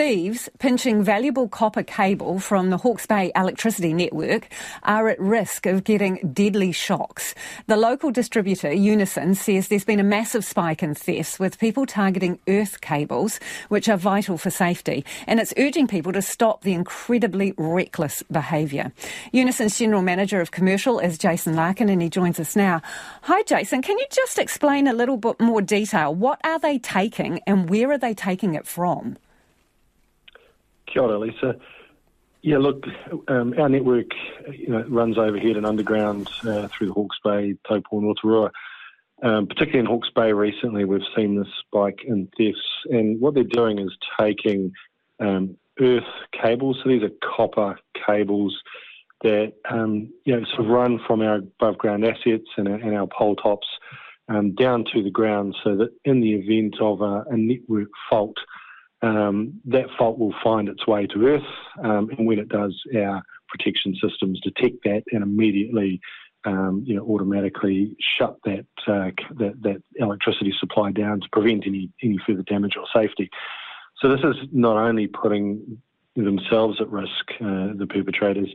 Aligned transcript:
thieves 0.00 0.48
pinching 0.58 1.02
valuable 1.04 1.46
copper 1.46 1.82
cable 1.82 2.40
from 2.40 2.70
the 2.70 2.78
Hawke's 2.78 3.04
Bay 3.04 3.30
electricity 3.36 3.92
network 3.92 4.48
are 4.82 5.10
at 5.10 5.20
risk 5.20 5.66
of 5.66 5.84
getting 5.84 6.16
deadly 6.32 6.72
shocks. 6.72 7.34
The 7.66 7.76
local 7.76 8.10
distributor, 8.10 8.72
Unison, 8.72 9.34
says 9.34 9.68
there's 9.68 9.84
been 9.84 10.00
a 10.00 10.14
massive 10.18 10.42
spike 10.42 10.82
in 10.82 10.94
thefts 10.94 11.38
with 11.38 11.58
people 11.58 11.84
targeting 11.84 12.38
earth 12.48 12.80
cables, 12.80 13.40
which 13.68 13.90
are 13.90 13.98
vital 13.98 14.38
for 14.38 14.48
safety, 14.48 15.04
and 15.26 15.38
it's 15.38 15.52
urging 15.58 15.86
people 15.86 16.14
to 16.14 16.22
stop 16.22 16.62
the 16.62 16.72
incredibly 16.72 17.52
reckless 17.58 18.22
behaviour. 18.22 18.92
Unison's 19.32 19.78
General 19.78 20.00
Manager 20.00 20.40
of 20.40 20.50
Commercial 20.50 20.98
is 20.98 21.18
Jason 21.18 21.54
Larkin, 21.56 21.90
and 21.90 22.00
he 22.00 22.08
joins 22.08 22.40
us 22.40 22.56
now. 22.56 22.80
Hi, 23.24 23.42
Jason. 23.42 23.82
Can 23.82 23.98
you 23.98 24.06
just 24.10 24.38
explain 24.38 24.86
a 24.86 24.94
little 24.94 25.18
bit 25.18 25.38
more 25.40 25.60
detail? 25.60 26.14
What 26.14 26.40
are 26.42 26.58
they 26.58 26.78
taking 26.78 27.40
and 27.46 27.68
where 27.68 27.90
are 27.90 27.98
they 27.98 28.14
taking 28.14 28.54
it 28.54 28.66
from? 28.66 29.18
Kia 30.92 31.02
ora, 31.02 31.18
Lisa. 31.18 31.56
Yeah, 32.42 32.58
look, 32.58 32.86
um, 33.28 33.54
our 33.58 33.68
network 33.68 34.06
you 34.50 34.68
know, 34.68 34.84
runs 34.88 35.18
overhead 35.18 35.56
and 35.56 35.66
underground 35.66 36.28
uh, 36.42 36.68
through 36.68 36.88
the 36.88 36.92
Hawke's 36.94 37.18
Bay, 37.22 37.54
Taupo 37.68 38.00
Rotorua. 38.00 38.50
Um, 39.22 39.46
particularly 39.46 39.80
in 39.80 39.86
Hawke's 39.86 40.08
Bay 40.14 40.32
recently, 40.32 40.86
we've 40.86 41.02
seen 41.14 41.38
this 41.38 41.52
spike 41.60 42.00
in 42.06 42.28
thefts. 42.38 42.62
And 42.86 43.20
what 43.20 43.34
they're 43.34 43.44
doing 43.44 43.78
is 43.78 43.94
taking 44.18 44.72
um, 45.18 45.56
earth 45.78 46.02
cables. 46.32 46.78
So 46.82 46.88
these 46.88 47.02
are 47.02 47.10
copper 47.36 47.78
cables 48.06 48.58
that 49.22 49.52
um, 49.70 50.10
you 50.24 50.34
know 50.34 50.44
sort 50.46 50.60
of 50.60 50.68
run 50.68 50.98
from 51.06 51.20
our 51.20 51.36
above 51.36 51.76
ground 51.76 52.06
assets 52.06 52.48
and 52.56 52.68
our, 52.68 52.76
and 52.76 52.96
our 52.96 53.06
pole 53.06 53.36
tops 53.36 53.66
um, 54.28 54.54
down 54.54 54.84
to 54.94 55.02
the 55.02 55.10
ground, 55.10 55.56
so 55.62 55.76
that 55.76 55.90
in 56.04 56.20
the 56.20 56.34
event 56.34 56.76
of 56.80 57.02
a, 57.02 57.24
a 57.28 57.36
network 57.36 57.88
fault, 58.08 58.36
um, 59.02 59.60
that 59.64 59.86
fault 59.96 60.18
will 60.18 60.34
find 60.42 60.68
its 60.68 60.86
way 60.86 61.06
to 61.06 61.26
Earth, 61.26 61.42
um, 61.82 62.10
and 62.16 62.26
when 62.26 62.38
it 62.38 62.48
does, 62.48 62.78
our 62.96 63.22
protection 63.48 63.96
systems 64.02 64.40
detect 64.40 64.76
that 64.84 65.02
and 65.12 65.22
immediately, 65.22 66.00
um, 66.44 66.84
you 66.86 66.94
know, 66.94 67.02
automatically 67.02 67.96
shut 68.18 68.36
that, 68.44 68.66
uh, 68.86 69.10
that, 69.38 69.54
that 69.62 69.82
electricity 69.96 70.54
supply 70.58 70.92
down 70.92 71.20
to 71.20 71.28
prevent 71.32 71.66
any 71.66 71.90
any 72.02 72.18
further 72.26 72.42
damage 72.42 72.76
or 72.76 72.86
safety. 72.94 73.30
So 74.00 74.08
this 74.08 74.24
is 74.24 74.36
not 74.52 74.76
only 74.76 75.06
putting 75.06 75.78
themselves 76.16 76.80
at 76.80 76.90
risk, 76.90 77.30
uh, 77.40 77.72
the 77.74 77.86
perpetrators, 77.88 78.48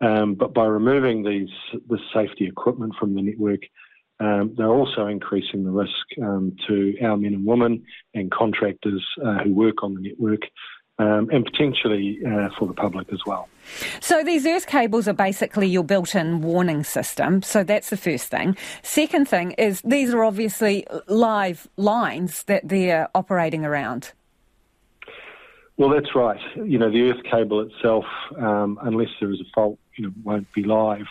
um, 0.00 0.34
but 0.34 0.54
by 0.54 0.66
removing 0.66 1.22
these 1.22 1.50
the 1.88 1.98
safety 2.14 2.46
equipment 2.46 2.94
from 2.98 3.14
the 3.14 3.22
network, 3.22 3.60
um, 4.20 4.54
they're 4.56 4.66
also 4.66 5.06
increasing 5.06 5.64
the 5.64 5.70
risk 5.70 5.92
um, 6.22 6.56
to 6.66 6.96
our 7.02 7.16
men 7.16 7.34
and 7.34 7.46
women 7.46 7.84
and 8.14 8.30
contractors 8.30 9.04
uh, 9.24 9.38
who 9.44 9.54
work 9.54 9.82
on 9.82 9.94
the 9.94 10.00
network. 10.00 10.42
Um, 11.00 11.30
and 11.30 11.44
potentially 11.44 12.18
uh, 12.26 12.48
for 12.58 12.66
the 12.66 12.74
public 12.74 13.12
as 13.12 13.20
well. 13.24 13.48
So 14.00 14.24
these 14.24 14.44
earth 14.44 14.66
cables 14.66 15.06
are 15.06 15.12
basically 15.12 15.68
your 15.68 15.84
built-in 15.84 16.40
warning 16.40 16.82
system. 16.82 17.40
So 17.42 17.62
that's 17.62 17.90
the 17.90 17.96
first 17.96 18.26
thing. 18.32 18.56
Second 18.82 19.28
thing 19.28 19.52
is 19.52 19.80
these 19.82 20.12
are 20.12 20.24
obviously 20.24 20.84
live 21.06 21.68
lines 21.76 22.42
that 22.48 22.66
they're 22.68 23.08
operating 23.14 23.64
around. 23.64 24.10
Well, 25.76 25.90
that's 25.90 26.16
right. 26.16 26.40
You 26.56 26.78
know, 26.78 26.90
the 26.90 27.12
earth 27.12 27.22
cable 27.30 27.60
itself, 27.60 28.04
um, 28.36 28.80
unless 28.82 29.10
there 29.20 29.30
is 29.30 29.40
a 29.40 29.48
fault, 29.54 29.78
you 29.96 30.06
know, 30.06 30.12
won't 30.24 30.52
be 30.52 30.64
live. 30.64 31.06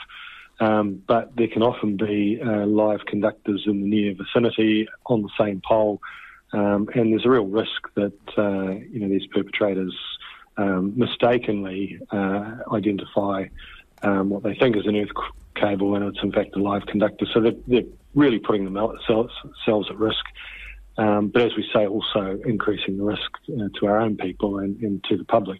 Um, 0.59 1.03
but 1.07 1.35
there 1.35 1.47
can 1.47 1.61
often 1.61 1.97
be 1.97 2.41
uh, 2.43 2.65
live 2.65 3.05
conductors 3.05 3.63
in 3.67 3.81
the 3.81 3.87
near 3.87 4.15
vicinity 4.15 4.87
on 5.05 5.21
the 5.21 5.29
same 5.39 5.61
pole, 5.65 6.01
um, 6.51 6.89
and 6.95 7.11
there's 7.11 7.25
a 7.25 7.29
real 7.29 7.45
risk 7.45 7.93
that 7.95 8.19
uh, 8.37 8.71
you 8.89 8.99
know 8.99 9.07
these 9.09 9.27
perpetrators 9.27 9.95
um, 10.57 10.93
mistakenly 10.97 11.99
uh, 12.11 12.55
identify 12.71 13.45
um, 14.01 14.29
what 14.29 14.43
they 14.43 14.55
think 14.55 14.75
is 14.75 14.87
an 14.87 14.95
earth 14.95 15.09
cable 15.55 15.95
and 15.95 16.05
it's 16.05 16.23
in 16.23 16.31
fact 16.31 16.55
a 16.55 16.59
live 16.59 16.85
conductor. 16.85 17.25
So 17.33 17.41
they're, 17.41 17.51
they're 17.67 17.89
really 18.15 18.39
putting 18.39 18.65
themselves 18.65 19.33
at 19.67 19.97
risk. 19.97 20.23
Um, 20.97 21.27
but 21.27 21.43
as 21.43 21.55
we 21.55 21.67
say, 21.73 21.85
also 21.85 22.39
increasing 22.45 22.97
the 22.97 23.03
risk 23.03 23.31
uh, 23.49 23.69
to 23.79 23.85
our 23.85 23.99
own 23.99 24.17
people 24.17 24.57
and, 24.57 24.81
and 24.81 25.03
to 25.05 25.17
the 25.17 25.25
public. 25.25 25.59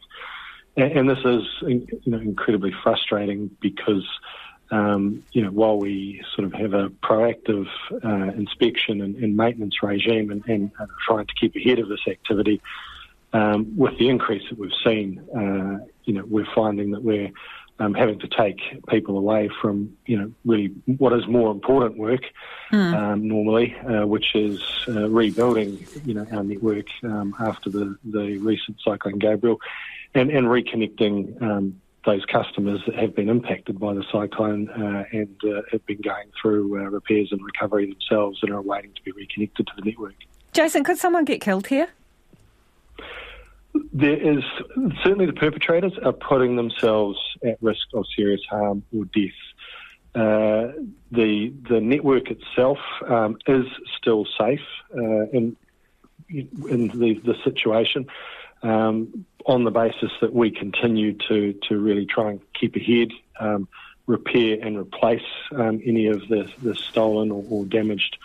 And, 0.76 0.92
and 0.92 1.10
this 1.10 1.20
is 1.24 1.44
you 1.62 1.88
know 2.06 2.20
incredibly 2.20 2.74
frustrating 2.84 3.56
because 3.62 4.08
um, 4.72 5.24
you 5.32 5.42
know, 5.42 5.52
while 5.52 5.78
we 5.78 6.24
sort 6.36 6.46
of 6.46 6.54
have 6.54 6.74
a 6.74 6.90
proactive 6.90 7.68
uh, 8.04 8.34
inspection 8.38 9.02
and, 9.02 9.16
and, 9.16 9.38
maintenance 9.38 9.82
regime 9.82 10.30
and, 10.30 10.44
and 10.48 10.72
uh, 10.80 10.86
trying 11.08 11.26
to 11.26 11.34
keep 11.40 11.56
ahead 11.56 11.80
of 11.80 11.88
this 11.88 12.02
activity, 12.08 12.62
um, 13.34 13.78
with 13.78 13.98
the 13.98 14.10
increase 14.10 14.44
that 14.50 14.58
we've 14.58 14.72
seen, 14.86 15.20
uh, 15.36 15.86
you 16.04 16.14
know, 16.14 16.24
we're 16.26 16.48
finding 16.54 16.92
that 16.92 17.04
we're 17.04 17.32
um, 17.80 17.94
having 17.94 18.20
to 18.20 18.28
take 18.28 18.60
people 18.88 19.18
away 19.18 19.50
from, 19.62 19.96
you 20.06 20.18
know, 20.18 20.32
really 20.46 20.68
what 20.86 21.14
is 21.14 21.28
more 21.28 21.52
important 21.52 21.98
work 21.98 22.22
mm. 22.72 23.22
normally, 23.22 23.76
uh, 23.76 24.06
which 24.06 24.36
is 24.36 24.62
uh, 24.88 25.08
rebuilding, 25.10 25.86
you 26.06 26.14
know, 26.14 26.26
our 26.32 26.44
network 26.44 26.88
um, 27.04 27.36
after 27.40 27.70
the, 27.70 27.96
the 28.04 28.38
recent 28.40 28.78
Cyclone 28.84 29.20
Gabrielle 29.20 29.60
and, 30.14 30.32
and 30.32 30.48
reconnecting 30.48 31.42
um, 31.42 31.82
those 32.08 32.26
customers 32.26 32.82
that 32.88 32.96
have 32.96 33.14
been 33.14 33.28
impacted 33.28 33.78
by 33.80 33.94
the 33.94 34.04
cyclone 34.12 34.70
uh, 34.70 35.04
and 35.12 35.38
uh, 35.44 35.62
have 35.72 35.86
been 35.86 36.00
going 36.02 36.32
through 36.42 36.82
uh, 36.82 36.90
repairs 36.90 37.28
and 37.32 37.42
recovery 37.44 37.86
themselves 37.86 38.40
and 38.42 38.52
are 38.54 38.62
waiting 38.62 38.92
to 38.94 39.02
be 39.04 39.12
reconnected 39.12 39.68
to 39.68 39.74
the 39.76 39.82
network. 39.82 40.16
Jason, 40.54 40.86
could 40.86 40.98
someone 40.98 41.26
get 41.26 41.42
killed 41.42 41.68
here? 41.68 41.90
There 43.94 44.16
is 44.16 44.44
certainly 45.04 45.26
the 45.26 45.34
perpetrators 45.34 45.94
are 46.04 46.14
putting 46.14 46.56
themselves 46.56 47.20
at 47.46 47.62
risk 47.62 47.88
of 47.94 48.06
serious 48.16 48.42
harm 48.50 48.84
or 48.98 49.06
death. 49.06 49.30
Uh, 50.16 50.72
the 51.12 51.54
the 51.70 51.80
network 51.80 52.32
itself 52.32 52.80
um, 53.06 53.38
is 53.46 53.66
still 54.00 54.26
safe 54.40 54.66
uh, 54.96 55.28
in 55.32 55.56
in 56.30 56.88
the, 56.88 57.22
the 57.24 57.36
situation 57.44 58.08
um, 58.64 59.26
on 59.48 59.64
the 59.64 59.72
basis 59.72 60.12
that 60.22 60.34
we 60.34 60.52
continue 60.52 61.14
to, 61.30 61.54
to 61.68 61.78
really 61.80 62.06
try 62.06 62.32
and 62.32 62.42
keep 62.54 62.76
ahead, 62.76 63.10
um, 63.40 63.68
repair 64.06 64.58
and 64.62 64.78
replace 64.78 65.22
um, 65.56 65.82
any 65.86 66.08
of 66.08 66.28
the, 66.28 66.50
the 66.62 66.76
stolen 66.76 67.32
or, 67.32 67.44
or 67.50 67.66
damaged 67.66 68.18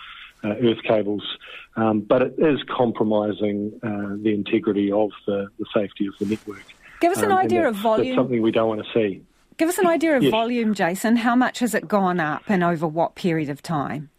uh, 0.43 0.49
earth 0.61 0.83
cables. 0.83 1.37
Um, 1.75 2.01
but 2.01 2.21
it 2.21 2.35
is 2.37 2.59
compromising 2.69 3.79
uh, 3.81 4.21
the 4.21 4.33
integrity 4.33 4.91
of 4.91 5.11
the, 5.25 5.47
the 5.57 5.65
safety 5.73 6.07
of 6.07 6.13
the 6.19 6.25
network. 6.25 6.63
Give 6.99 7.11
us 7.11 7.21
an 7.21 7.31
um, 7.31 7.37
idea 7.37 7.67
of 7.67 7.75
volume. 7.75 8.15
That's 8.15 8.17
something 8.17 8.41
we 8.41 8.51
don't 8.51 8.67
want 8.67 8.85
to 8.85 8.93
see. 8.93 9.23
Give 9.57 9.69
us 9.69 9.77
an 9.77 9.87
idea 9.87 10.17
of 10.17 10.23
yes. 10.23 10.31
volume, 10.31 10.73
Jason. 10.73 11.17
How 11.17 11.35
much 11.35 11.59
has 11.59 11.73
it 11.73 11.87
gone 11.87 12.19
up 12.19 12.43
and 12.47 12.63
over 12.63 12.87
what 12.87 13.15
period 13.15 13.49
of 13.49 13.61
time? 13.61 14.09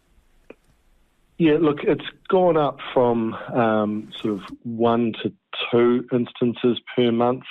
Yeah, 1.37 1.57
look, 1.59 1.83
it's 1.83 2.05
gone 2.29 2.55
up 2.55 2.79
from 2.93 3.33
um, 3.33 4.11
sort 4.21 4.35
of 4.35 4.41
one 4.63 5.13
to 5.21 5.33
two 5.69 6.07
instances 6.13 6.79
per 6.95 7.11
month 7.11 7.43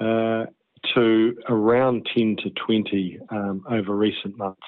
uh, 0.00 0.46
to 0.94 1.36
around 1.48 2.08
10 2.14 2.36
to 2.44 2.50
20 2.50 3.18
um, 3.28 3.64
over 3.68 3.94
recent 3.94 4.38
months. 4.38 4.66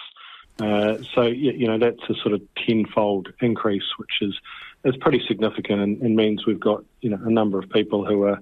Uh, 0.61 0.99
so, 1.15 1.23
you 1.23 1.67
know, 1.67 1.79
that's 1.79 2.03
a 2.11 2.15
sort 2.23 2.35
of 2.35 2.43
tenfold 2.55 3.33
increase, 3.41 3.97
which 3.97 4.21
is, 4.21 4.39
is 4.85 4.95
pretty 4.99 5.23
significant 5.27 5.81
and, 5.81 6.03
and 6.03 6.15
means 6.15 6.47
we've 6.47 6.61
got, 6.61 6.85
you 7.01 7.09
know, 7.09 7.19
a 7.25 7.31
number 7.31 7.59
of 7.59 7.71
people 7.71 8.05
who 8.05 8.25
are 8.25 8.39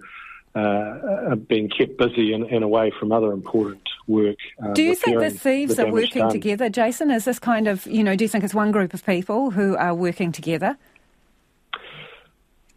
uh, 0.54 1.36
being 1.36 1.68
kept 1.68 1.96
busy 1.96 2.32
and, 2.32 2.44
and, 2.44 2.64
away 2.64 2.92
from 2.98 3.12
other 3.12 3.32
important 3.32 3.88
work. 4.08 4.36
Uh, 4.62 4.72
do 4.72 4.82
you 4.82 4.96
think 4.96 5.20
the 5.20 5.30
thieves 5.30 5.76
the 5.76 5.86
are 5.86 5.92
working 5.92 6.22
done. 6.22 6.30
together, 6.30 6.68
Jason? 6.68 7.10
Is 7.10 7.24
this 7.24 7.38
kind 7.38 7.68
of, 7.68 7.86
you 7.86 8.02
know, 8.02 8.16
do 8.16 8.24
you 8.24 8.28
think 8.28 8.42
it's 8.42 8.54
one 8.54 8.72
group 8.72 8.92
of 8.92 9.06
people 9.06 9.52
who 9.52 9.76
are 9.76 9.94
working 9.94 10.32
together? 10.32 10.76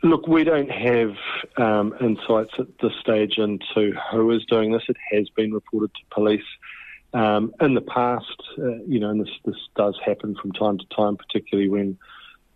Look, 0.03 0.27
we 0.27 0.43
don't 0.43 0.69
have 0.69 1.15
um, 1.57 1.95
insights 2.01 2.51
at 2.59 2.67
this 2.79 2.91
stage 2.99 3.37
into 3.37 3.93
who 4.11 4.31
is 4.31 4.45
doing 4.45 4.71
this. 4.71 4.83
It 4.87 4.97
has 5.11 5.29
been 5.29 5.53
reported 5.53 5.91
to 5.95 6.01
police. 6.11 6.43
Um, 7.13 7.53
in 7.61 7.73
the 7.73 7.81
past, 7.81 8.41
uh, 8.57 8.83
you 8.87 8.99
know, 8.99 9.09
and 9.09 9.21
this, 9.21 9.29
this 9.45 9.55
does 9.75 9.97
happen 10.05 10.35
from 10.35 10.51
time 10.51 10.77
to 10.77 10.85
time, 10.95 11.15
particularly 11.15 11.69
when 11.69 11.97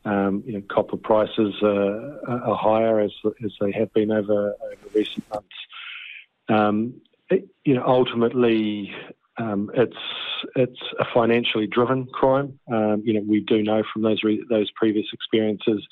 um, 0.08 0.44
you 0.46 0.54
know, 0.54 0.62
copper 0.70 0.96
prices 0.96 1.54
are, 1.62 2.30
are, 2.30 2.56
higher 2.56 3.02
as 3.02 3.12
as 3.44 3.52
they 3.60 3.72
have 3.74 3.92
been 3.94 4.10
over, 4.10 4.54
over 4.54 4.90
recent 4.96 5.30
months. 5.30 5.56
Um, 6.48 7.02
it, 7.30 7.50
you 7.66 7.76
know, 7.76 7.84
ultimately, 7.86 8.96
um, 9.38 9.70
it's 9.74 9.98
it's 10.56 10.80
a 10.98 11.06
financially 11.14 11.68
driven 11.68 12.06
crime. 12.06 12.58
Um, 12.72 13.04
you 13.04 13.14
know, 13.14 13.24
we 13.28 13.42
do 13.42 13.62
know 13.62 13.84
from 13.92 14.04
those 14.04 14.24
re- 14.24 14.46
those 14.50 14.72
previous 14.72 15.08
experiences 15.12 15.86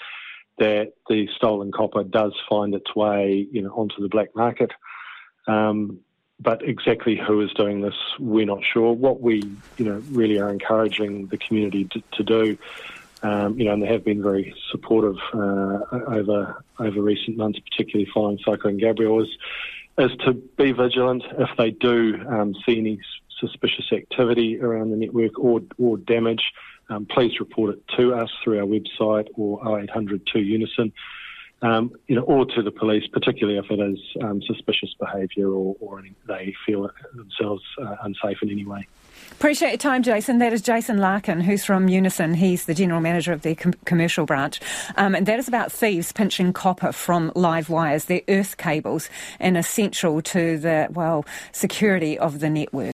that 0.59 0.93
the 1.09 1.27
stolen 1.35 1.73
copper 1.73 2.05
does 2.05 2.33
find 2.49 2.73
its 2.73 2.95
way, 2.95 3.45
you 3.51 3.61
know, 3.61 3.71
onto 3.71 4.01
the 4.01 4.07
black 4.07 4.33
market. 4.33 4.71
Um, 5.45 5.99
but 6.39 6.67
exactly 6.67 7.17
who 7.17 7.41
is 7.41 7.51
doing 7.53 7.81
this, 7.81 7.95
we're 8.17 8.45
not 8.45 8.63
sure. 8.63 8.93
What 8.93 9.19
we, 9.19 9.43
you 9.77 9.85
know, 9.85 10.01
really 10.11 10.39
are 10.39 10.49
encouraging 10.49 11.27
the 11.27 11.37
community 11.37 11.85
to, 11.91 12.03
to 12.13 12.23
do 12.23 12.57
Um, 13.23 13.57
you 13.57 13.65
know, 13.65 13.73
and 13.73 13.81
they 13.81 13.87
have 13.87 14.03
been 14.03 14.21
very 14.21 14.53
supportive 14.71 15.15
uh, 15.33 15.79
over 16.07 16.63
over 16.79 17.01
recent 17.01 17.37
months, 17.37 17.59
particularly 17.59 18.09
following 18.13 18.39
Cyclone 18.45 18.77
Gabrielle, 18.77 19.21
is, 19.23 19.29
is 19.97 20.11
to 20.25 20.33
be 20.33 20.71
vigilant 20.71 21.23
if 21.39 21.49
they 21.57 21.71
do 21.71 22.15
um, 22.27 22.53
see 22.65 22.77
any 22.77 22.99
suspicious 23.39 23.91
activity 23.91 24.59
around 24.59 24.91
the 24.91 24.97
network 24.97 25.39
or 25.39 25.61
or 25.77 25.97
damage. 25.97 26.43
Um, 26.89 27.05
please 27.05 27.39
report 27.39 27.73
it 27.75 27.87
to 27.97 28.13
us 28.13 28.29
through 28.43 28.59
our 28.59 28.65
website 28.65 29.27
or 29.33 29.79
0800 29.79 30.27
2 30.31 30.39
Unison. 30.39 30.93
Um, 31.61 31.93
you 32.07 32.15
know, 32.15 32.21
or 32.23 32.45
to 32.45 32.61
the 32.61 32.69
police, 32.69 33.07
particularly 33.07 33.57
if 33.57 33.71
it 33.71 33.79
is 33.79 33.97
um, 34.21 34.41
suspicious 34.43 34.93
behaviour 34.99 35.49
or, 35.49 35.75
or 35.79 36.03
they 36.27 36.53
feel 36.65 36.89
themselves 37.15 37.63
uh, 37.81 37.95
unsafe 38.03 38.37
in 38.43 38.51
any 38.51 38.65
way. 38.65 38.87
Appreciate 39.31 39.69
your 39.69 39.77
time, 39.77 40.01
Jason. 40.01 40.37
That 40.37 40.53
is 40.53 40.61
Jason 40.61 40.97
Larkin, 40.97 41.41
who's 41.41 41.65
from 41.65 41.89
Unison. 41.89 42.33
He's 42.33 42.65
the 42.65 42.73
general 42.73 43.01
manager 43.01 43.33
of 43.33 43.41
their 43.41 43.55
com- 43.55 43.73
commercial 43.83 44.25
branch. 44.25 44.61
Um, 44.95 45.13
and 45.13 45.25
that 45.25 45.39
is 45.39 45.47
about 45.47 45.71
thieves 45.71 46.11
pinching 46.11 46.53
copper 46.53 46.91
from 46.91 47.31
live 47.35 47.69
wires. 47.69 48.05
They're 48.05 48.21
earth 48.29 48.57
cables 48.57 49.09
and 49.39 49.57
essential 49.57 50.21
to 50.21 50.57
the, 50.57 50.87
well, 50.91 51.25
security 51.51 52.17
of 52.17 52.39
the 52.39 52.49
network. 52.49 52.83